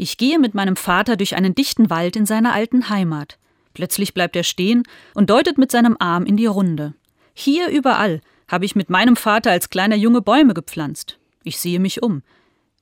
Ich 0.00 0.16
gehe 0.16 0.38
mit 0.38 0.54
meinem 0.54 0.76
Vater 0.76 1.16
durch 1.16 1.34
einen 1.34 1.56
dichten 1.56 1.90
Wald 1.90 2.14
in 2.14 2.24
seiner 2.24 2.54
alten 2.54 2.88
Heimat. 2.88 3.36
Plötzlich 3.74 4.14
bleibt 4.14 4.36
er 4.36 4.44
stehen 4.44 4.84
und 5.12 5.28
deutet 5.28 5.58
mit 5.58 5.72
seinem 5.72 5.96
Arm 5.98 6.24
in 6.24 6.36
die 6.36 6.46
Runde. 6.46 6.94
Hier 7.34 7.68
überall 7.68 8.20
habe 8.46 8.64
ich 8.64 8.76
mit 8.76 8.90
meinem 8.90 9.16
Vater 9.16 9.50
als 9.50 9.70
kleiner 9.70 9.96
Junge 9.96 10.22
Bäume 10.22 10.54
gepflanzt. 10.54 11.18
Ich 11.42 11.58
sehe 11.58 11.80
mich 11.80 12.00
um. 12.00 12.22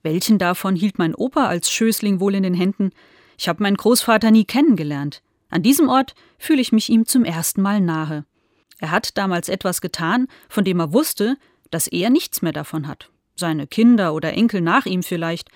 Welchen 0.03 0.39
davon 0.39 0.77
hielt 0.77 0.99
mein 0.99 1.15
Opa 1.15 1.47
als 1.47 1.71
Schößling 1.71 2.21
wohl 2.21 2.35
in 2.35 2.43
den 2.43 2.55
Händen? 2.55 2.91
Ich 3.39 3.49
habe 3.49 3.63
meinen 3.63 3.79
Großvater 3.79 4.31
nie 4.31 4.45
kennengelernt. 4.45 5.23
An 5.49 5.63
diesem 5.63 5.89
Ort 5.89 6.15
fühle 6.39 6.61
ich 6.61 6.71
mich 6.71 6.91
ihm 6.91 7.07
zum 7.07 7.25
ersten 7.25 7.63
Mal 7.63 7.81
nahe. 7.81 8.27
Er 8.79 8.91
hat 8.91 9.17
damals 9.17 9.49
etwas 9.49 9.81
getan, 9.81 10.29
von 10.51 10.65
dem 10.65 10.81
er 10.81 10.93
wusste, 10.93 11.39
dass 11.71 11.87
er 11.87 12.11
nichts 12.11 12.43
mehr 12.43 12.53
davon 12.53 12.87
hat. 12.87 13.11
Seine 13.37 13.67
Kinder 13.67 14.15
oder 14.15 14.35
Enkel 14.35 14.61
nach 14.61 14.87
ihm 14.87 15.03
vielleicht. 15.03 15.51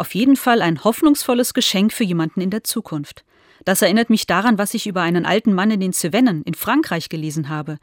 Auf 0.00 0.14
jeden 0.14 0.36
Fall 0.36 0.62
ein 0.62 0.82
hoffnungsvolles 0.82 1.52
Geschenk 1.52 1.92
für 1.92 2.04
jemanden 2.04 2.40
in 2.40 2.48
der 2.48 2.64
Zukunft. 2.64 3.22
Das 3.66 3.82
erinnert 3.82 4.08
mich 4.08 4.26
daran, 4.26 4.56
was 4.56 4.72
ich 4.72 4.86
über 4.86 5.02
einen 5.02 5.26
alten 5.26 5.52
Mann 5.52 5.70
in 5.70 5.80
den 5.80 5.92
Cevennen 5.92 6.42
in 6.44 6.54
Frankreich 6.54 7.10
gelesen 7.10 7.50
habe. 7.50 7.76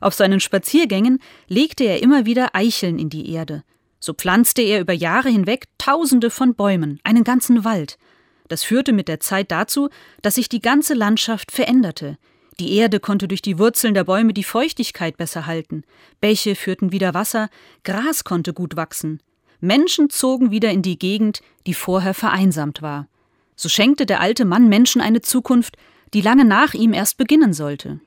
Auf 0.00 0.14
seinen 0.14 0.38
Spaziergängen 0.38 1.18
legte 1.48 1.82
er 1.82 2.00
immer 2.00 2.26
wieder 2.26 2.54
Eicheln 2.54 3.00
in 3.00 3.10
die 3.10 3.28
Erde. 3.32 3.64
So 3.98 4.14
pflanzte 4.14 4.62
er 4.62 4.82
über 4.82 4.92
Jahre 4.92 5.30
hinweg 5.30 5.64
Tausende 5.76 6.30
von 6.30 6.54
Bäumen, 6.54 7.00
einen 7.02 7.24
ganzen 7.24 7.64
Wald. 7.64 7.98
Das 8.46 8.62
führte 8.62 8.92
mit 8.92 9.08
der 9.08 9.18
Zeit 9.18 9.50
dazu, 9.50 9.88
dass 10.22 10.36
sich 10.36 10.48
die 10.48 10.62
ganze 10.62 10.94
Landschaft 10.94 11.50
veränderte. 11.50 12.18
Die 12.60 12.76
Erde 12.76 13.00
konnte 13.00 13.26
durch 13.26 13.42
die 13.42 13.58
Wurzeln 13.58 13.94
der 13.94 14.04
Bäume 14.04 14.32
die 14.32 14.44
Feuchtigkeit 14.44 15.16
besser 15.16 15.46
halten, 15.46 15.82
Bäche 16.20 16.54
führten 16.54 16.92
wieder 16.92 17.14
Wasser, 17.14 17.48
Gras 17.82 18.22
konnte 18.22 18.54
gut 18.54 18.76
wachsen. 18.76 19.18
Menschen 19.64 20.10
zogen 20.10 20.50
wieder 20.50 20.70
in 20.70 20.82
die 20.82 20.98
Gegend, 20.98 21.40
die 21.66 21.74
vorher 21.74 22.14
vereinsamt 22.14 22.82
war. 22.82 23.08
So 23.56 23.68
schenkte 23.68 24.06
der 24.06 24.20
alte 24.20 24.44
Mann 24.44 24.68
Menschen 24.68 25.00
eine 25.00 25.22
Zukunft, 25.22 25.76
die 26.12 26.20
lange 26.20 26.44
nach 26.44 26.74
ihm 26.74 26.92
erst 26.92 27.16
beginnen 27.16 27.52
sollte. 27.52 28.00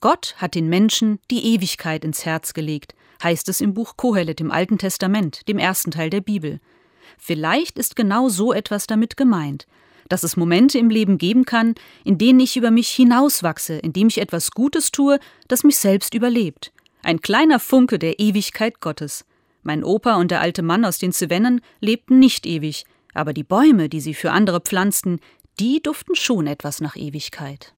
Gott 0.00 0.34
hat 0.38 0.54
den 0.54 0.68
Menschen 0.68 1.18
die 1.30 1.54
Ewigkeit 1.54 2.04
ins 2.04 2.24
Herz 2.24 2.54
gelegt, 2.54 2.94
heißt 3.22 3.48
es 3.48 3.60
im 3.60 3.74
Buch 3.74 3.96
Kohelet 3.96 4.40
im 4.40 4.50
Alten 4.50 4.78
Testament, 4.78 5.46
dem 5.48 5.58
ersten 5.58 5.90
Teil 5.90 6.10
der 6.10 6.20
Bibel. 6.20 6.60
Vielleicht 7.18 7.78
ist 7.78 7.96
genau 7.96 8.28
so 8.28 8.52
etwas 8.52 8.86
damit 8.86 9.16
gemeint, 9.16 9.66
dass 10.08 10.22
es 10.22 10.36
Momente 10.36 10.78
im 10.78 10.90
Leben 10.90 11.18
geben 11.18 11.44
kann, 11.44 11.74
in 12.04 12.18
denen 12.18 12.40
ich 12.40 12.56
über 12.56 12.70
mich 12.70 12.88
hinauswachse, 12.88 13.74
indem 13.74 14.08
ich 14.08 14.18
etwas 14.18 14.52
Gutes 14.52 14.90
tue, 14.90 15.18
das 15.48 15.64
mich 15.64 15.76
selbst 15.76 16.14
überlebt. 16.14 16.72
Ein 17.02 17.20
kleiner 17.20 17.60
Funke 17.60 17.98
der 17.98 18.18
Ewigkeit 18.18 18.80
Gottes. 18.80 19.24
Mein 19.62 19.84
Opa 19.84 20.16
und 20.16 20.30
der 20.30 20.40
alte 20.40 20.62
Mann 20.62 20.84
aus 20.84 20.98
den 20.98 21.12
Cevennen 21.12 21.60
lebten 21.80 22.18
nicht 22.18 22.46
ewig, 22.46 22.84
aber 23.12 23.32
die 23.32 23.44
Bäume, 23.44 23.88
die 23.88 24.00
sie 24.00 24.14
für 24.14 24.32
andere 24.32 24.60
pflanzten, 24.60 25.20
die 25.58 25.82
duften 25.82 26.14
schon 26.14 26.46
etwas 26.46 26.80
nach 26.80 26.96
Ewigkeit. 26.96 27.68